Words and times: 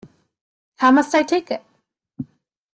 How 0.79 0.89
must 0.89 1.13
I 1.13 1.21
take 1.21 1.51
it? 1.51 1.63